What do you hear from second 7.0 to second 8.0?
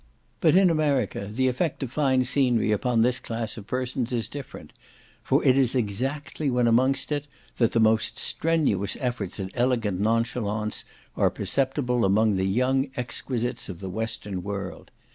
it, that the